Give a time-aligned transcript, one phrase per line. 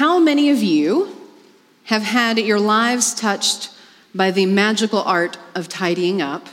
[0.00, 1.14] How many of you
[1.84, 3.70] have had your lives touched
[4.14, 6.48] by the magical art of tidying up,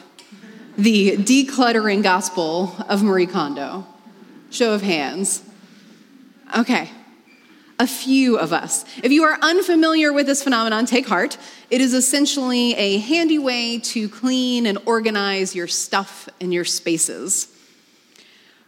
[0.77, 3.87] the decluttering gospel of Marie Kondo?
[4.49, 5.43] Show of hands.
[6.57, 6.89] Okay,
[7.79, 8.83] a few of us.
[9.01, 11.37] If you are unfamiliar with this phenomenon, take heart.
[11.69, 17.47] It is essentially a handy way to clean and organize your stuff and your spaces.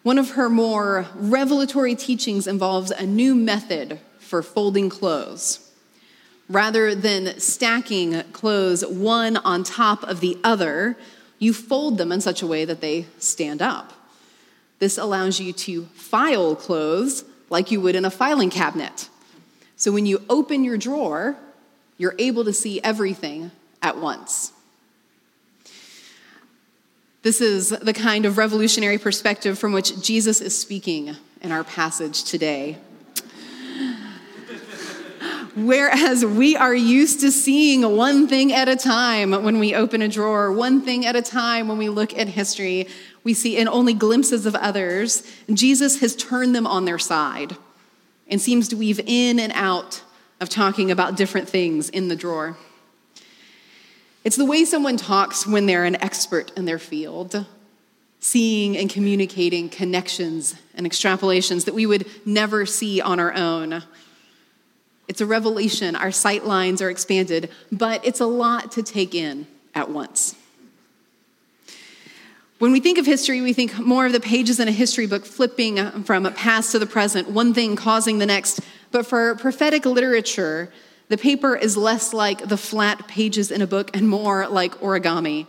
[0.03, 3.99] One of her more revelatory teachings involves a new method
[4.29, 5.71] for folding clothes.
[6.47, 10.95] Rather than stacking clothes one on top of the other,
[11.39, 13.93] you fold them in such a way that they stand up.
[14.79, 19.09] This allows you to file clothes like you would in a filing cabinet.
[19.75, 21.35] So when you open your drawer,
[21.97, 23.51] you're able to see everything
[23.81, 24.53] at once.
[27.21, 32.23] This is the kind of revolutionary perspective from which Jesus is speaking in our passage
[32.23, 32.77] today.
[35.65, 40.07] Whereas we are used to seeing one thing at a time when we open a
[40.07, 42.87] drawer, one thing at a time when we look at history,
[43.25, 47.57] we see in only glimpses of others, Jesus has turned them on their side
[48.29, 50.01] and seems to weave in and out
[50.39, 52.55] of talking about different things in the drawer.
[54.23, 57.45] It's the way someone talks when they're an expert in their field,
[58.21, 63.83] seeing and communicating connections and extrapolations that we would never see on our own.
[65.09, 65.95] It's a revelation.
[65.95, 70.35] Our sight lines are expanded, but it's a lot to take in at once.
[72.59, 75.25] When we think of history, we think more of the pages in a history book
[75.25, 78.59] flipping from past to the present, one thing causing the next.
[78.91, 80.71] But for prophetic literature,
[81.07, 85.47] the paper is less like the flat pages in a book and more like origami,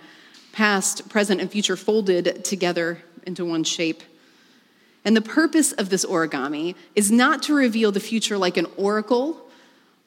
[0.52, 4.02] past, present, and future folded together into one shape.
[5.04, 9.49] And the purpose of this origami is not to reveal the future like an oracle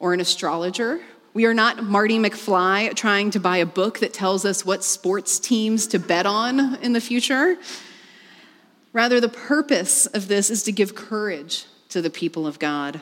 [0.04, 1.00] or an astrologer.
[1.32, 5.38] We are not Marty McFly trying to buy a book that tells us what sports
[5.38, 7.56] teams to bet on in the future.
[8.92, 13.00] Rather, the purpose of this is to give courage to the people of God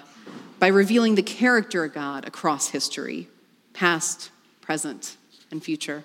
[0.61, 3.27] by revealing the character of God across history,
[3.73, 4.31] past,
[4.61, 5.17] present,
[5.51, 6.05] and future.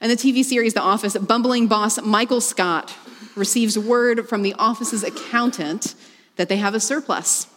[0.00, 2.96] In the TV series The Office, bumbling boss Michael Scott
[3.36, 5.94] receives word from the office's accountant
[6.36, 7.51] that they have a surplus.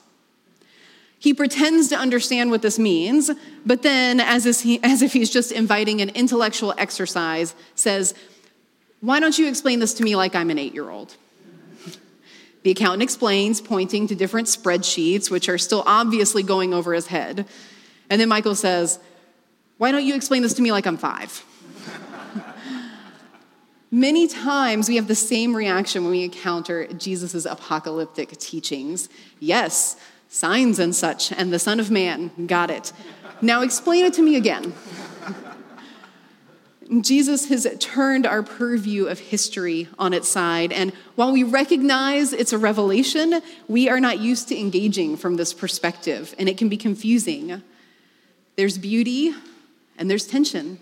[1.25, 3.31] He pretends to understand what this means,
[3.65, 8.13] but then, as, he, as if he's just inviting an intellectual exercise, says,
[9.01, 11.15] Why don't you explain this to me like I'm an eight year old?
[12.61, 17.47] The accountant explains, pointing to different spreadsheets, which are still obviously going over his head.
[18.07, 18.99] And then Michael says,
[19.79, 21.43] Why don't you explain this to me like I'm five?
[23.89, 29.09] Many times we have the same reaction when we encounter Jesus' apocalyptic teachings.
[29.39, 29.97] Yes,
[30.29, 32.91] signs and such, and the Son of Man, got it.
[33.41, 34.73] Now explain it to me again.
[37.01, 40.71] Jesus has turned our purview of history on its side.
[40.71, 45.51] And while we recognize it's a revelation, we are not used to engaging from this
[45.51, 47.63] perspective, and it can be confusing.
[48.55, 49.33] There's beauty
[49.97, 50.79] and there's tension.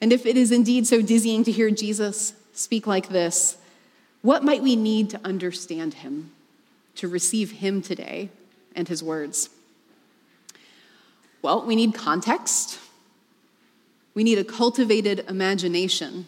[0.00, 3.56] And if it is indeed so dizzying to hear Jesus speak like this,
[4.22, 6.32] what might we need to understand him,
[6.96, 8.30] to receive him today
[8.74, 9.50] and his words?
[11.42, 12.80] Well, we need context
[14.16, 16.24] we need a cultivated imagination,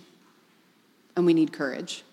[1.17, 2.05] and we need courage.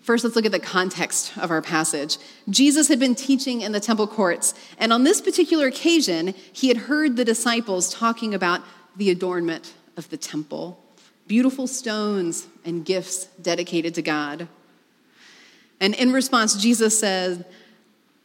[0.00, 2.16] First, let's look at the context of our passage.
[2.48, 6.76] Jesus had been teaching in the temple courts, and on this particular occasion, he had
[6.76, 8.62] heard the disciples talking about
[8.96, 10.78] the adornment of the temple
[11.26, 14.48] beautiful stones and gifts dedicated to God.
[15.80, 17.42] And in response, Jesus says,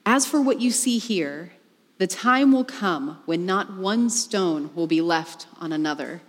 [0.06, 1.54] As for what you see here,
[1.98, 6.22] the time will come when not one stone will be left on another.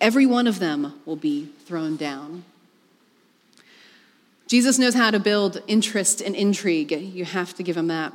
[0.00, 2.44] Every one of them will be thrown down.
[4.46, 6.92] Jesus knows how to build interest and intrigue.
[6.92, 8.12] You have to give him that.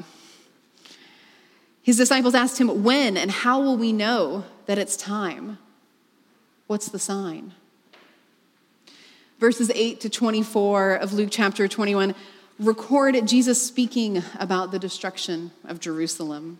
[1.82, 5.58] His disciples asked him, When and how will we know that it's time?
[6.68, 7.54] What's the sign?
[9.42, 12.14] Verses 8 to 24 of Luke chapter 21
[12.60, 16.60] record Jesus speaking about the destruction of Jerusalem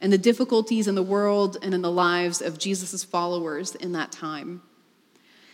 [0.00, 4.10] and the difficulties in the world and in the lives of Jesus' followers in that
[4.10, 4.62] time.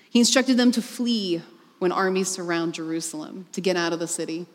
[0.09, 1.43] He instructed them to flee
[1.81, 4.47] when armies surround Jerusalem, to get out of the city.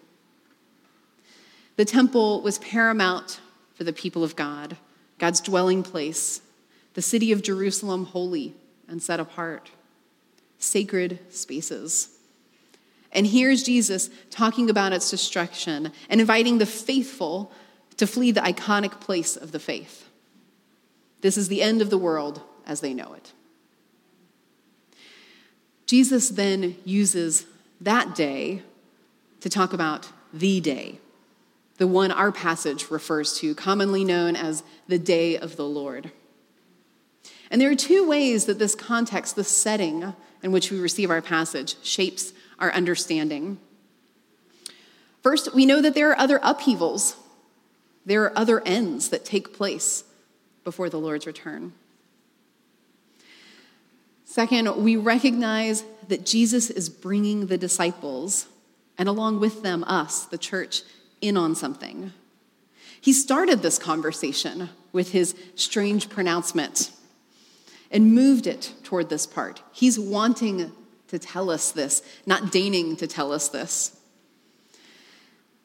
[1.75, 3.39] The temple was paramount
[3.75, 4.77] for the people of God,
[5.19, 6.41] God's dwelling place,
[6.95, 8.55] the city of Jerusalem holy
[8.87, 9.69] and set apart,
[10.59, 12.09] sacred spaces.
[13.11, 17.51] And here's Jesus talking about its destruction and inviting the faithful
[17.97, 20.07] to flee the iconic place of the faith.
[21.21, 23.33] This is the end of the world as they know it.
[25.85, 27.45] Jesus then uses
[27.81, 28.61] that day
[29.41, 30.99] to talk about the day,
[31.77, 36.11] the one our passage refers to, commonly known as the day of the Lord.
[37.49, 40.13] And there are two ways that this context, the setting
[40.43, 43.57] in which we receive our passage, shapes our understanding.
[45.21, 47.15] First, we know that there are other upheavals,
[48.05, 50.03] there are other ends that take place
[50.63, 51.73] before the Lord's return.
[54.25, 58.47] Second, we recognize that Jesus is bringing the disciples,
[58.97, 60.83] and along with them, us, the church,
[61.21, 62.13] in on something.
[63.01, 66.91] He started this conversation with his strange pronouncement
[67.91, 69.61] and moved it toward this part.
[69.71, 70.71] He's wanting
[71.07, 73.99] to tell us this, not deigning to tell us this.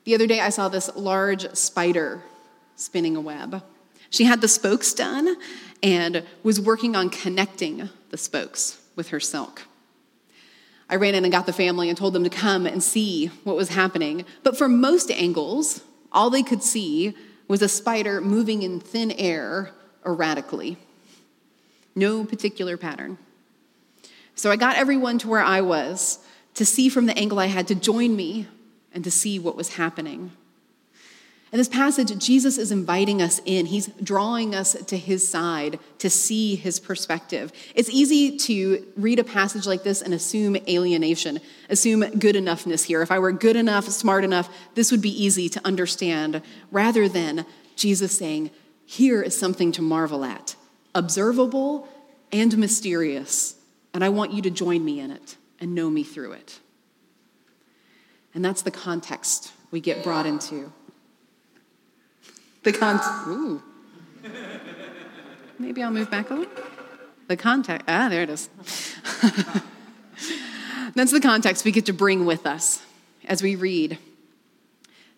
[0.05, 2.23] The other day, I saw this large spider
[2.77, 3.63] spinning a web.
[4.11, 5.37] She had the spokes done
[5.83, 9.63] and was working on connecting the spokes with her silk.
[10.89, 13.57] I ran in and got the family and told them to come and see what
[13.57, 14.25] was happening.
[14.43, 15.83] But from most angles,
[16.13, 17.17] all they could see
[17.49, 19.73] was a spider moving in thin air
[20.05, 20.79] erratically.
[21.95, 23.19] No particular pattern.
[24.35, 26.19] So I got everyone to where I was
[26.55, 28.49] to see from the angle I had to join me
[28.93, 30.33] and to see what was happening.
[31.55, 33.67] In this passage, Jesus is inviting us in.
[33.67, 37.53] He's drawing us to his side to see his perspective.
[37.77, 41.39] It's easy to read a passage like this and assume alienation,
[41.71, 43.03] assume good enoughness here.
[43.03, 46.43] If I were good enough, smart enough, this would be easy to understand,
[46.73, 48.51] rather than Jesus saying,
[48.85, 50.57] Here is something to marvel at,
[50.95, 51.89] observable
[52.33, 53.57] and mysterious,
[53.93, 56.59] and I want you to join me in it and know me through it.
[58.35, 60.73] And that's the context we get brought into.
[62.65, 63.27] The context.
[63.29, 63.63] Ooh.
[65.59, 66.53] Maybe I'll move back a little.
[67.29, 67.85] The context.
[67.89, 68.51] Ah, there it is.
[70.95, 72.83] That's the context we get to bring with us
[73.25, 73.99] as we read.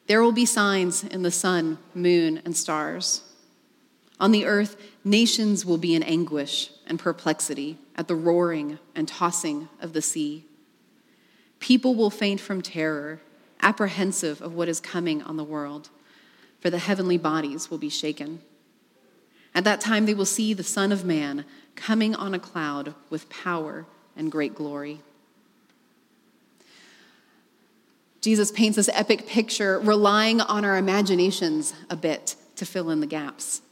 [0.07, 3.23] There will be signs in the sun, moon, and stars.
[4.19, 9.69] On the earth, nations will be in anguish and perplexity at the roaring and tossing
[9.81, 10.45] of the sea.
[11.61, 13.21] People will faint from terror,
[13.61, 15.91] apprehensive of what is coming on the world
[16.61, 18.41] for the heavenly bodies will be shaken.
[19.55, 23.31] At that time, they will see the Son of Man coming on a cloud with
[23.31, 23.87] power
[24.17, 25.01] and great glory.
[28.21, 33.07] Jesus paints this epic picture, relying on our imaginations a bit to fill in the
[33.07, 33.63] gaps.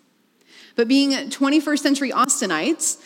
[0.77, 2.99] But being 21st century Austinites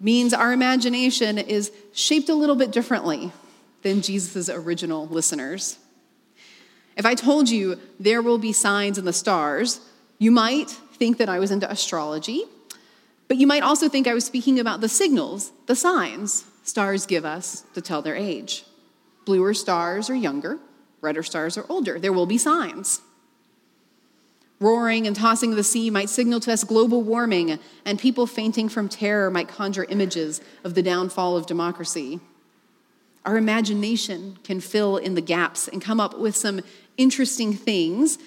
[0.00, 3.32] means our imagination is shaped a little bit differently
[3.82, 5.78] than Jesus' original listeners.
[6.96, 9.80] If I told you there will be signs in the stars,
[10.18, 12.44] you might think that I was into astrology,
[13.28, 17.24] but you might also think I was speaking about the signals, the signs stars give
[17.24, 18.64] us to tell their age.
[19.24, 20.58] Bluer stars are younger,
[21.00, 21.98] redder stars are older.
[21.98, 23.00] There will be signs.
[24.60, 28.68] Roaring and tossing of the sea might signal to us global warming, and people fainting
[28.68, 32.18] from terror might conjure images of the downfall of democracy.
[33.24, 36.60] Our imagination can fill in the gaps and come up with some
[36.96, 38.18] interesting things,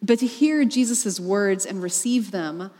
[0.00, 2.70] but to hear Jesus' words and receive them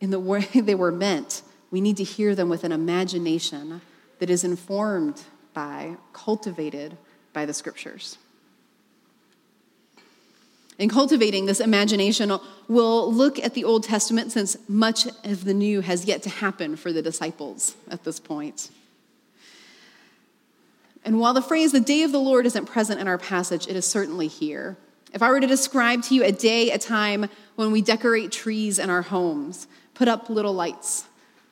[0.00, 3.80] in the way they were meant, we need to hear them with an imagination
[4.18, 5.22] that is informed
[5.54, 6.98] by, cultivated
[7.32, 8.18] by the scriptures.
[10.78, 12.32] In cultivating this imagination,
[12.68, 16.76] we'll look at the Old Testament since much of the new has yet to happen
[16.76, 18.70] for the disciples at this point.
[21.04, 23.74] And while the phrase the day of the Lord isn't present in our passage, it
[23.74, 24.76] is certainly here.
[25.12, 28.78] If I were to describe to you a day, a time when we decorate trees
[28.78, 31.06] in our homes, put up little lights,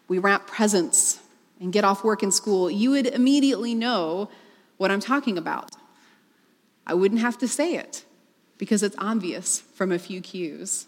[0.06, 1.21] we wrap presents,
[1.61, 4.28] and get off work and school, you would immediately know
[4.76, 5.71] what I'm talking about.
[6.87, 8.04] I wouldn't have to say it
[8.59, 10.87] because it's obvious from a few cues.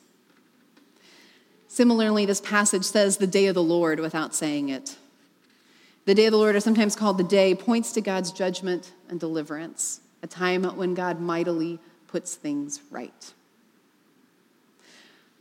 [1.68, 4.96] Similarly, this passage says the day of the Lord without saying it.
[6.06, 9.20] The day of the Lord is sometimes called the day, points to God's judgment and
[9.20, 13.32] deliverance, a time when God mightily puts things right.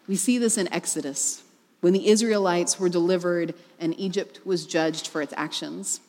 [0.07, 1.43] We see this in Exodus,
[1.79, 6.01] when the Israelites were delivered and Egypt was judged for its actions.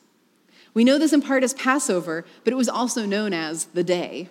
[0.75, 4.29] We know this in part as Passover, but it was also known as the day.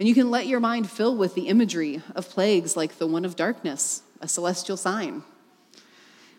[0.00, 3.24] And you can let your mind fill with the imagery of plagues like the one
[3.24, 5.22] of darkness, a celestial sign,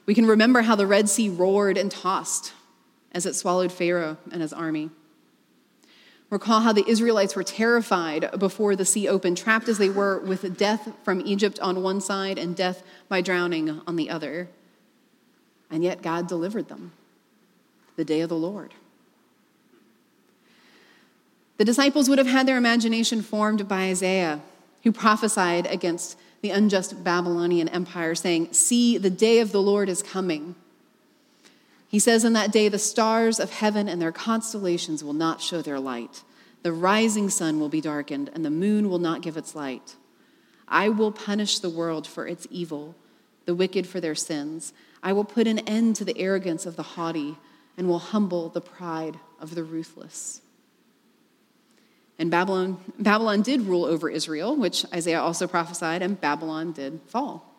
[0.06, 2.54] we can remember how the Red Sea roared and tossed
[3.14, 4.90] as it swallowed Pharaoh and his army.
[6.30, 10.58] Recall how the Israelites were terrified before the sea opened, trapped as they were with
[10.58, 14.50] death from Egypt on one side and death by drowning on the other.
[15.70, 16.94] And yet God delivered them
[17.98, 18.74] the day of the Lord.
[21.62, 24.42] The disciples would have had their imagination formed by Isaiah,
[24.82, 30.02] who prophesied against the unjust Babylonian empire, saying, See, the day of the Lord is
[30.02, 30.56] coming.
[31.88, 35.62] He says, In that day, the stars of heaven and their constellations will not show
[35.62, 36.24] their light.
[36.64, 39.98] The rising sun will be darkened, and the moon will not give its light.
[40.68, 42.96] I will punish the world for its evil,
[43.46, 44.74] the wicked for their sins.
[45.04, 47.38] I will put an end to the arrogance of the haughty,
[47.78, 50.42] and will humble the pride of the ruthless.
[52.22, 57.52] And Babylon, Babylon did rule over Israel, which Isaiah also prophesied, and Babylon did fall.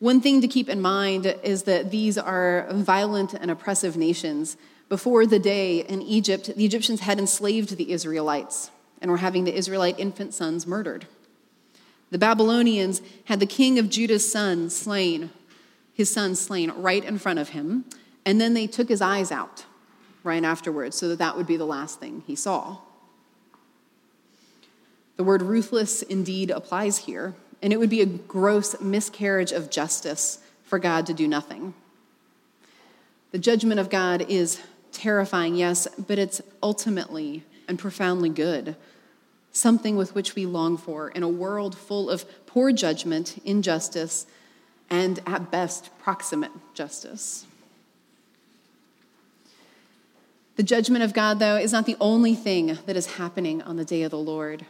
[0.00, 4.58] One thing to keep in mind is that these are violent and oppressive nations.
[4.90, 9.56] Before the day in Egypt, the Egyptians had enslaved the Israelites and were having the
[9.56, 11.06] Israelite infant sons murdered.
[12.10, 15.30] The Babylonians had the king of Judah's son slain,
[15.94, 17.86] his son slain right in front of him,
[18.26, 19.64] and then they took his eyes out
[20.26, 22.78] right afterwards so that that would be the last thing he saw.
[25.16, 30.40] The word ruthless indeed applies here, and it would be a gross miscarriage of justice
[30.64, 31.72] for God to do nothing.
[33.30, 34.60] The judgment of God is
[34.92, 38.76] terrifying, yes, but it's ultimately and profoundly good,
[39.52, 44.26] something with which we long for in a world full of poor judgment, injustice,
[44.90, 47.46] and at best, proximate justice.
[50.56, 53.84] The judgment of God, though, is not the only thing that is happening on the
[53.84, 54.64] day of the Lord.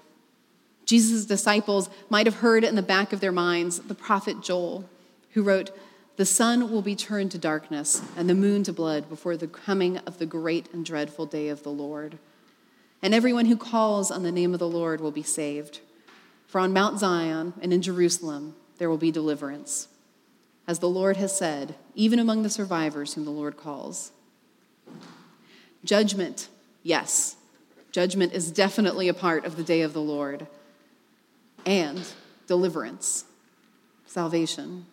[0.84, 4.88] Jesus' disciples might have heard in the back of their minds the prophet Joel,
[5.32, 5.70] who wrote,
[6.16, 9.98] The sun will be turned to darkness and the moon to blood before the coming
[9.98, 12.18] of the great and dreadful day of the Lord.
[13.00, 15.80] And everyone who calls on the name of the Lord will be saved.
[16.48, 19.88] For on Mount Zion and in Jerusalem there will be deliverance.
[20.66, 24.10] As the Lord has said, even among the survivors whom the Lord calls.
[25.86, 26.48] Judgment,
[26.82, 27.36] yes.
[27.92, 30.46] Judgment is definitely a part of the day of the Lord.
[31.64, 32.06] And
[32.46, 33.24] deliverance,
[34.06, 34.86] salvation.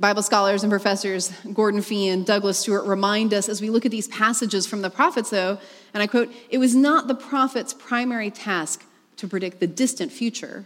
[0.00, 3.90] Bible scholars and professors Gordon Fee and Douglas Stuart remind us as we look at
[3.90, 5.58] these passages from the prophets, though,
[5.92, 8.84] and I quote, it was not the prophets' primary task
[9.16, 10.64] to predict the distant future.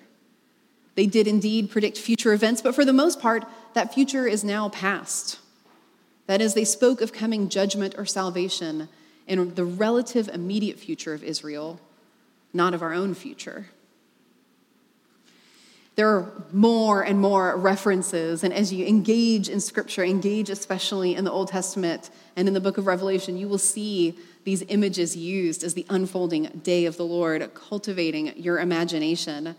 [0.95, 4.69] They did indeed predict future events, but for the most part, that future is now
[4.69, 5.39] past.
[6.27, 8.89] That is, they spoke of coming judgment or salvation
[9.27, 11.81] in the relative immediate future of Israel,
[12.53, 13.67] not of our own future.
[15.95, 21.25] There are more and more references, and as you engage in Scripture, engage especially in
[21.25, 25.63] the Old Testament and in the book of Revelation, you will see these images used
[25.63, 29.55] as the unfolding day of the Lord, cultivating your imagination.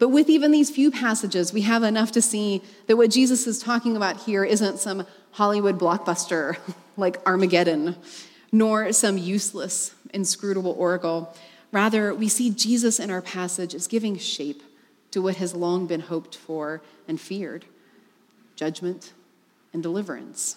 [0.00, 3.60] But with even these few passages, we have enough to see that what Jesus is
[3.60, 6.56] talking about here isn't some Hollywood blockbuster
[6.96, 7.96] like Armageddon,
[8.52, 11.34] nor some useless, inscrutable oracle.
[11.72, 14.62] Rather, we see Jesus in our passage as giving shape
[15.12, 17.64] to what has long been hoped for and feared
[18.56, 19.12] judgment
[19.72, 20.56] and deliverance.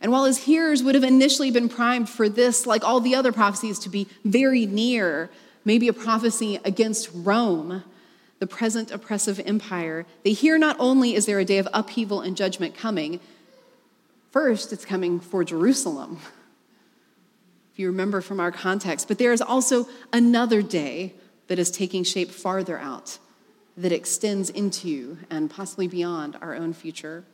[0.00, 3.32] And while his hearers would have initially been primed for this, like all the other
[3.32, 5.30] prophecies, to be very near,
[5.64, 7.82] maybe a prophecy against Rome,
[8.38, 12.36] the present oppressive empire, they hear not only is there a day of upheaval and
[12.36, 13.20] judgment coming,
[14.30, 16.18] first it's coming for Jerusalem,
[17.72, 21.14] if you remember from our context, but there is also another day
[21.48, 23.18] that is taking shape farther out,
[23.76, 27.24] that extends into and possibly beyond our own future.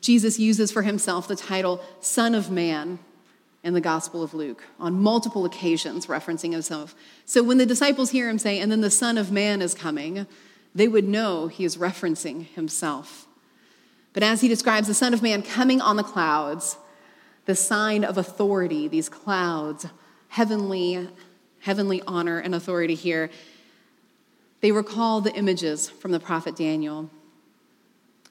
[0.00, 2.98] Jesus uses for himself the title Son of Man
[3.66, 6.94] in the Gospel of Luke on multiple occasions, referencing himself.
[7.24, 10.28] So when the disciples hear him say, and then the Son of Man is coming,
[10.72, 13.26] they would know he is referencing himself.
[14.12, 16.76] But as he describes the Son of Man coming on the clouds,
[17.46, 19.86] the sign of authority, these clouds,
[20.28, 21.08] heavenly,
[21.58, 23.30] heavenly honor and authority here,
[24.60, 27.10] they recall the images from the prophet Daniel.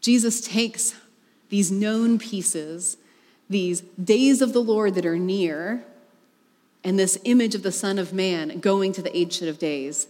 [0.00, 0.94] Jesus takes
[1.48, 2.96] these known pieces,
[3.48, 5.84] these days of the Lord that are near,
[6.84, 10.06] and this image of the Son of Man going to the Ancient of Days,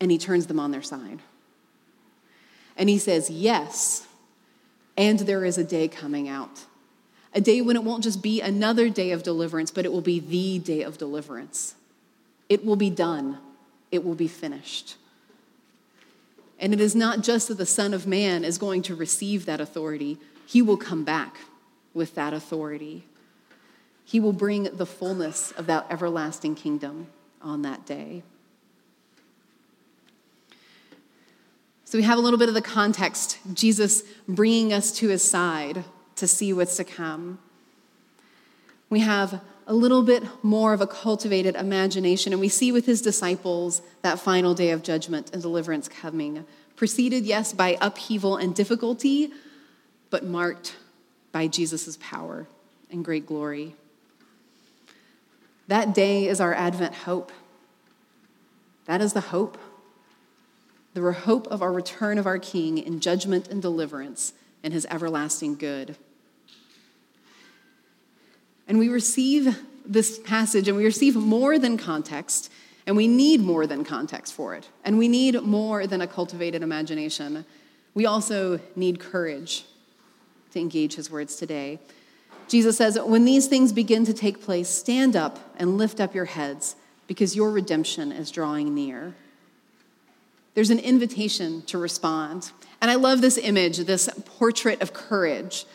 [0.00, 1.20] and he turns them on their side.
[2.76, 4.06] And he says, Yes,
[4.96, 6.64] and there is a day coming out.
[7.34, 10.18] A day when it won't just be another day of deliverance, but it will be
[10.18, 11.74] the day of deliverance.
[12.48, 13.38] It will be done,
[13.90, 14.96] it will be finished.
[16.58, 19.60] And it is not just that the Son of Man is going to receive that
[19.60, 21.36] authority, he will come back
[21.94, 23.04] with that authority.
[24.04, 27.08] He will bring the fullness of that everlasting kingdom
[27.42, 28.22] on that day.
[31.84, 35.84] So we have a little bit of the context Jesus bringing us to his side
[36.16, 37.38] to see what's to come.
[38.90, 43.02] We have a little bit more of a cultivated imagination, and we see with his
[43.02, 49.30] disciples that final day of judgment and deliverance coming, preceded, yes, by upheaval and difficulty,
[50.08, 50.74] but marked
[51.32, 52.46] by Jesus' power
[52.90, 53.74] and great glory.
[55.66, 57.30] That day is our Advent hope.
[58.86, 59.58] That is the hope.
[60.94, 64.32] The hope of our return of our King in judgment and deliverance
[64.64, 65.96] and his everlasting good.
[68.68, 72.52] And we receive this passage and we receive more than context,
[72.86, 74.68] and we need more than context for it.
[74.84, 77.44] And we need more than a cultivated imagination.
[77.94, 79.64] We also need courage
[80.52, 81.80] to engage his words today.
[82.46, 86.26] Jesus says, When these things begin to take place, stand up and lift up your
[86.26, 89.14] heads because your redemption is drawing near.
[90.54, 92.52] There's an invitation to respond.
[92.80, 95.66] And I love this image, this portrait of courage.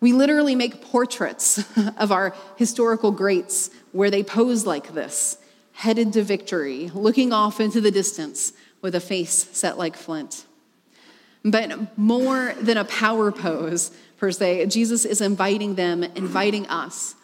[0.00, 1.64] We literally make portraits
[1.96, 5.38] of our historical greats where they pose like this,
[5.72, 10.44] headed to victory, looking off into the distance with a face set like flint.
[11.44, 17.14] But more than a power pose, per se, Jesus is inviting them, inviting us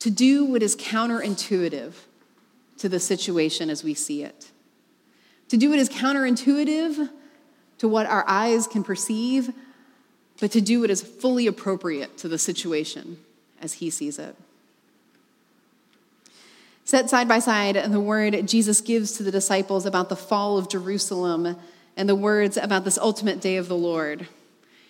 [0.00, 1.92] to do what is counterintuitive
[2.78, 4.50] to the situation as we see it.
[5.48, 7.10] To do what is counterintuitive
[7.82, 9.52] to what our eyes can perceive,
[10.42, 13.16] but to do what is fully appropriate to the situation
[13.60, 14.34] as he sees it.
[16.84, 20.68] Set side by side the word Jesus gives to the disciples about the fall of
[20.68, 21.56] Jerusalem
[21.96, 24.26] and the words about this ultimate day of the Lord.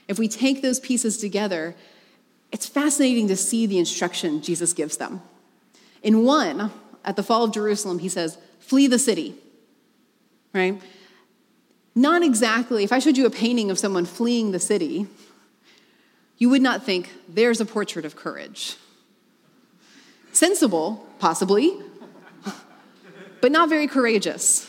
[0.08, 1.74] If we take those pieces together,
[2.50, 5.20] it's fascinating to see the instruction Jesus gives them.
[6.02, 6.70] In one,
[7.04, 9.34] at the fall of Jerusalem, he says, Flee the city,
[10.54, 10.80] right?
[11.94, 15.08] Not exactly, if I showed you a painting of someone fleeing the city,
[16.38, 18.76] you would not think, there's a portrait of courage.
[20.32, 21.76] Sensible, possibly,
[23.40, 24.68] but not very courageous.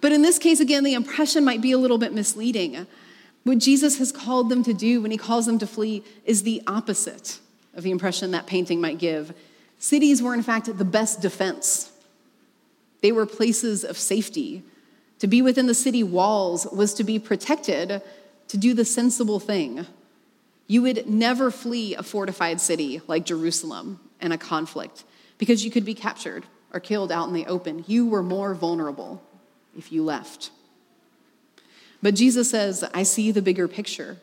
[0.00, 2.86] But in this case, again, the impression might be a little bit misleading.
[3.42, 6.62] What Jesus has called them to do when he calls them to flee is the
[6.66, 7.40] opposite
[7.74, 9.34] of the impression that painting might give.
[9.78, 11.90] Cities were, in fact, the best defense,
[13.00, 14.62] they were places of safety.
[15.20, 18.02] To be within the city walls was to be protected,
[18.48, 19.86] to do the sensible thing.
[20.68, 25.02] You would never flee a fortified city like Jerusalem in a conflict
[25.38, 27.84] because you could be captured or killed out in the open.
[27.88, 29.22] You were more vulnerable
[29.76, 30.50] if you left.
[32.02, 34.18] But Jesus says, I see the bigger picture,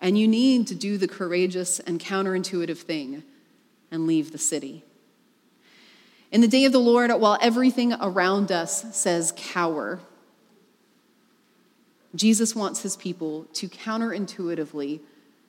[0.00, 3.22] and you need to do the courageous and counterintuitive thing
[3.90, 4.82] and leave the city.
[6.32, 10.00] In the day of the Lord, while everything around us says cower,
[12.14, 15.00] Jesus wants his people to counterintuitively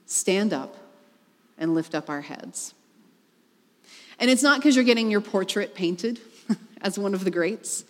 [0.07, 0.75] stand up
[1.59, 2.73] and lift up our heads.
[4.19, 6.19] And it's not because you're getting your portrait painted
[6.81, 7.83] as one of the greats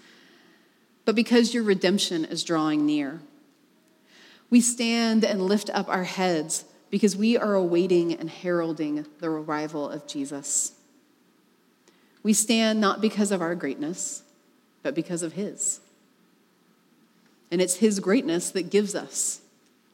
[1.07, 3.21] but because your redemption is drawing near.
[4.49, 9.89] We stand and lift up our heads because we are awaiting and heralding the arrival
[9.89, 10.73] of Jesus.
[12.23, 14.23] We stand not because of our greatness,
[14.83, 15.79] but because of His.
[17.51, 19.39] And it's His greatness that gives us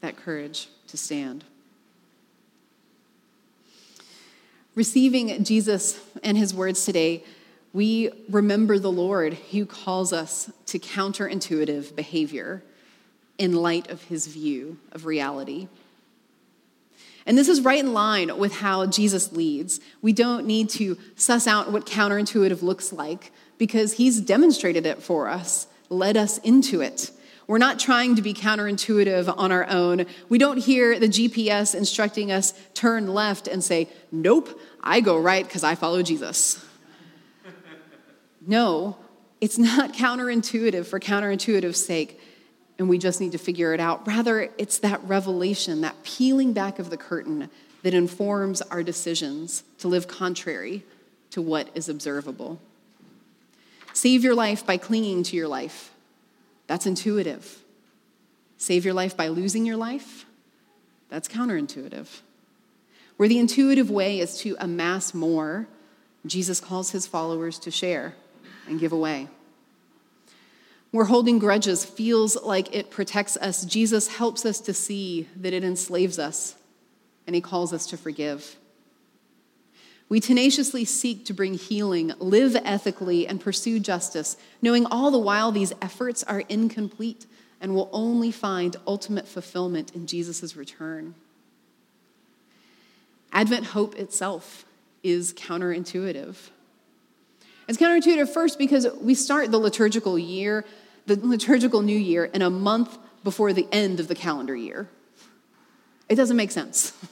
[0.01, 1.43] that courage to stand.
[4.75, 7.23] Receiving Jesus and His words today
[7.73, 12.63] we remember the Lord who calls us to counterintuitive behavior
[13.39, 15.67] in light of his view of reality.
[17.25, 19.79] And this is right in line with how Jesus leads.
[20.03, 25.27] We don't need to suss out what counterintuitive looks like because he's demonstrated it for
[25.27, 27.11] us, led us into it.
[27.47, 30.05] We're not trying to be counterintuitive on our own.
[30.29, 35.45] We don't hear the GPS instructing us turn left and say, Nope, I go right
[35.45, 36.63] because I follow Jesus.
[38.45, 38.97] No,
[39.39, 42.19] it's not counterintuitive for counterintuitive's sake.
[42.77, 44.05] and we just need to figure it out.
[44.05, 47.49] Rather, it's that revelation, that peeling back of the curtain
[47.83, 50.83] that informs our decisions to live contrary
[51.29, 52.59] to what is observable.
[53.93, 55.92] Save your life by clinging to your life.
[56.73, 57.63] That's intuitive.
[58.57, 60.25] Save your life by losing your life.
[61.07, 62.07] That's counterintuitive.
[63.15, 65.67] Where the intuitive way is to amass more,
[66.25, 68.15] Jesus calls his followers to share
[68.67, 69.27] and give away.
[70.89, 75.63] Where holding grudges feels like it protects us, Jesus helps us to see that it
[75.63, 76.55] enslaves us,
[77.27, 78.55] and he calls us to forgive.
[80.09, 85.51] We tenaciously seek to bring healing, live ethically, and pursue justice, knowing all the while
[85.51, 87.25] these efforts are incomplete
[87.61, 91.15] and will only find ultimate fulfillment in Jesus' return.
[93.31, 94.65] Advent hope itself
[95.01, 96.35] is counterintuitive.
[97.67, 100.65] It's counterintuitive first because we start the liturgical year,
[101.05, 104.89] the liturgical new year, in a month before the end of the calendar year.
[106.09, 106.93] It doesn't make sense.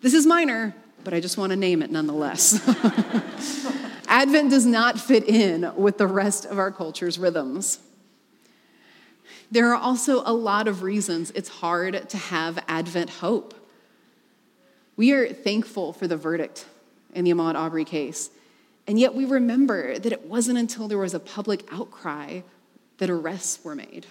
[0.00, 2.60] This is minor, but I just want to name it nonetheless.
[4.08, 7.78] Advent does not fit in with the rest of our culture's rhythms.
[9.50, 13.54] There are also a lot of reasons it's hard to have Advent hope.
[14.96, 16.66] We are thankful for the verdict
[17.14, 18.30] in the Ahmaud Arbery case,
[18.86, 22.40] and yet we remember that it wasn't until there was a public outcry
[22.98, 24.06] that arrests were made.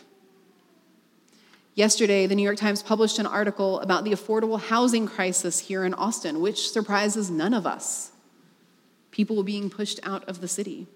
[1.73, 5.93] Yesterday, the New York Times published an article about the affordable housing crisis here in
[5.93, 8.11] Austin, which surprises none of us.
[9.11, 10.87] People being pushed out of the city.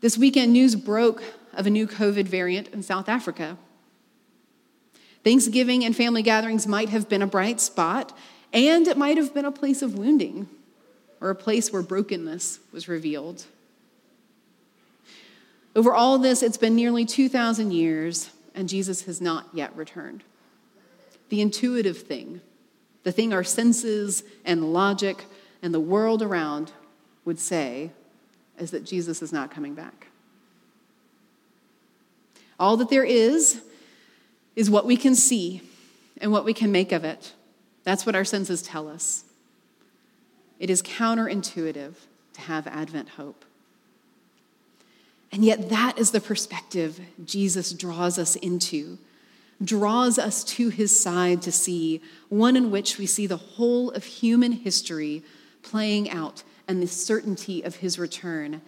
[0.00, 3.56] This weekend, news broke of a new COVID variant in South Africa.
[5.24, 8.16] Thanksgiving and family gatherings might have been a bright spot,
[8.52, 10.48] and it might have been a place of wounding
[11.20, 13.44] or a place where brokenness was revealed.
[15.74, 20.22] Over all this, it's been nearly 2,000 years, and Jesus has not yet returned.
[21.28, 22.40] The intuitive thing,
[23.02, 25.24] the thing our senses and logic
[25.62, 26.72] and the world around
[27.24, 27.90] would say,
[28.58, 30.08] is that Jesus is not coming back.
[32.60, 33.62] All that there is
[34.54, 35.62] is what we can see
[36.20, 37.32] and what we can make of it.
[37.84, 39.24] That's what our senses tell us.
[40.58, 41.94] It is counterintuitive
[42.34, 43.44] to have Advent hope.
[45.32, 48.98] And yet, that is the perspective Jesus draws us into,
[49.64, 54.04] draws us to his side to see, one in which we see the whole of
[54.04, 55.22] human history
[55.62, 58.60] playing out and the certainty of his return.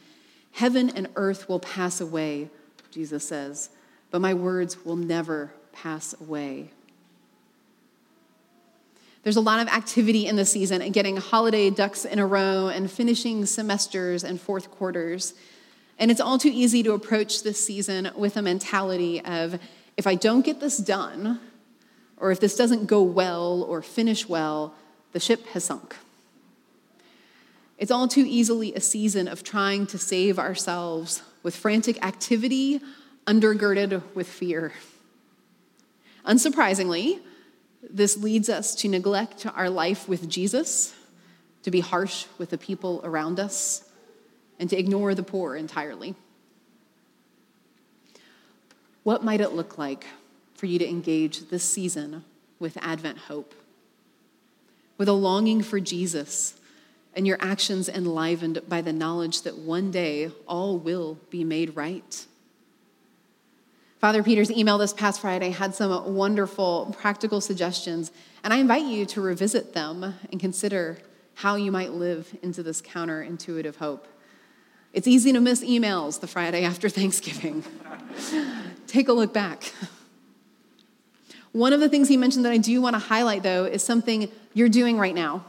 [0.53, 2.48] Heaven and earth will pass away,
[2.90, 3.68] Jesus says,
[4.11, 6.70] but my words will never pass away.
[9.22, 12.68] There's a lot of activity in the season and getting holiday ducks in a row
[12.68, 15.35] and finishing semesters and fourth quarters.
[15.98, 19.59] And it's all too easy to approach this season with a mentality of
[19.96, 21.40] if I don't get this done,
[22.16, 24.74] or if this doesn't go well or finish well,
[25.12, 25.96] the ship has sunk.
[27.78, 32.80] It's all too easily a season of trying to save ourselves with frantic activity
[33.26, 34.72] undergirded with fear.
[36.24, 37.20] Unsurprisingly,
[37.88, 40.94] this leads us to neglect our life with Jesus,
[41.62, 43.84] to be harsh with the people around us,
[44.64, 46.14] and to ignore the poor entirely.
[49.03, 50.07] What might it look like
[50.55, 52.24] for you to engage this season
[52.59, 53.55] with Advent hope?
[54.96, 56.55] With a longing for Jesus
[57.14, 62.24] and your actions enlivened by the knowledge that one day all will be made right?
[64.00, 68.11] Father Peter's email this past Friday had some wonderful practical suggestions,
[68.42, 70.96] and I invite you to revisit them and consider
[71.35, 74.09] how you might live into this counterintuitive hope.
[74.94, 77.64] It's easy to miss emails the Friday after Thanksgiving.
[78.87, 79.72] Take a look back.
[81.50, 84.30] One of the things he mentioned that I do want to highlight, though, is something
[84.54, 85.44] you're doing right now,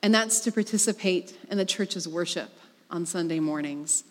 [0.00, 2.50] and that's to participate in the church's worship
[2.88, 4.04] on Sunday mornings.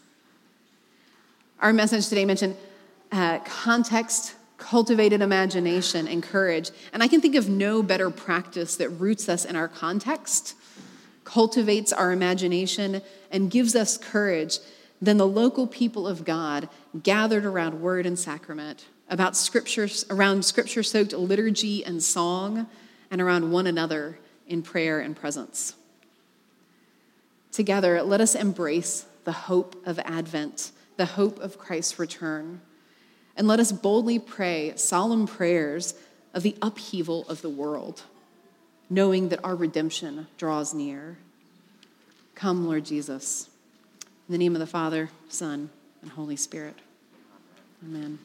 [1.62, 2.58] Our message today mentioned
[3.14, 6.72] uh, context, cultivated imagination, and courage.
[6.92, 10.56] And I can think of no better practice that roots us in our context,
[11.28, 14.60] cultivates our imagination, and gives us courage
[15.02, 16.70] than the local people of God
[17.04, 22.68] gathered around word and sacrament, about scriptures, around scripture soaked liturgy and song,
[23.12, 25.76] and around one another in prayer and presence.
[27.52, 32.62] Together, let us embrace the hope of Advent, the hope of Christ's return
[33.38, 35.94] and let us boldly pray solemn prayers
[36.34, 38.02] of the upheaval of the world,
[38.90, 41.18] knowing that our redemption draws near.
[42.36, 43.50] Come, Lord Jesus.
[44.28, 45.70] In the name of the Father, Son,
[46.02, 46.76] and Holy Spirit.
[47.84, 48.20] Amen.